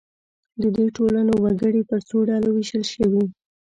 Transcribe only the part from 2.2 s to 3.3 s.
ډلو وېشل شوي.